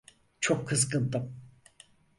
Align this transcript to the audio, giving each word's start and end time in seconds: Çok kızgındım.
Çok 0.39 0.67
kızgındım. 0.67 1.35